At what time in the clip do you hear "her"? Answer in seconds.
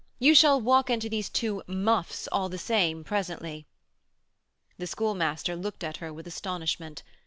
5.97-6.11